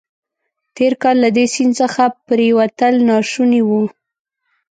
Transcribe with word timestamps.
تېر 0.75 0.93
کال 1.01 1.15
له 1.23 1.29
دې 1.37 1.45
سیند 1.53 1.73
څخه 1.81 2.03
پورېوتل 2.25 2.93
ناشوني 3.09 3.61
وو. 3.67 3.83